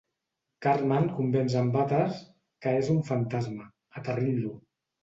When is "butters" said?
1.77-2.25